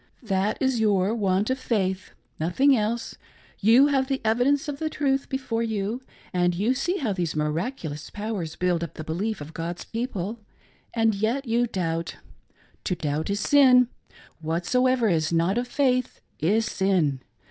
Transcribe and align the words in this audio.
"That 0.35 0.59
is 0.59 0.79
your 0.79 1.13
want 1.13 1.51
of 1.51 1.59
faith— 1.59 2.13
^nothing 2.41 2.75
else; 2.75 3.13
you 3.59 3.85
have 3.85 4.07
the 4.07 4.19
evidence 4.25 4.67
of 4.67 4.79
the 4.79 4.89
truth 4.89 5.29
before 5.29 5.61
you, 5.61 6.01
and 6.33 6.55
you 6.55 6.73
see 6.73 6.97
how 6.97 7.13
these 7.13 7.35
miraculous 7.35 8.09
powers 8.09 8.55
build 8.55 8.83
up 8.83 8.95
the 8.95 9.03
belief 9.03 9.41
of 9.41 9.53
God's 9.53 9.85
people; 9.85 10.39
and 10.95 11.13
yet 11.13 11.45
you 11.47 11.67
doubt. 11.67 12.15
To 12.85 12.95
doubt 12.95 13.29
is 13.29 13.41
sin: 13.41 13.89
whatsoever 14.41 15.07
is 15.07 15.31
not 15.31 15.59
of 15.59 15.67
faith 15.67 16.19
is 16.39 16.65
sin. 16.65 17.19